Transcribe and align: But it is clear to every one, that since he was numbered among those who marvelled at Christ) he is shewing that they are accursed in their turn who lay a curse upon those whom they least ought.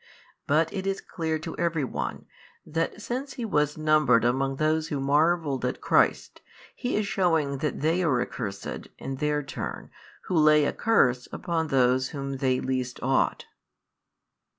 But 0.47 0.73
it 0.73 0.87
is 0.87 0.99
clear 0.99 1.37
to 1.37 1.55
every 1.57 1.83
one, 1.83 2.25
that 2.65 3.03
since 3.03 3.33
he 3.33 3.45
was 3.45 3.77
numbered 3.77 4.25
among 4.25 4.55
those 4.55 4.87
who 4.87 4.99
marvelled 4.99 5.63
at 5.63 5.79
Christ) 5.79 6.41
he 6.75 6.95
is 6.95 7.05
shewing 7.05 7.59
that 7.59 7.81
they 7.81 8.01
are 8.01 8.19
accursed 8.19 8.87
in 8.97 9.17
their 9.17 9.43
turn 9.43 9.91
who 10.23 10.35
lay 10.35 10.65
a 10.65 10.73
curse 10.73 11.27
upon 11.31 11.67
those 11.67 12.07
whom 12.09 12.37
they 12.37 12.59
least 12.59 12.99
ought. 13.03 13.45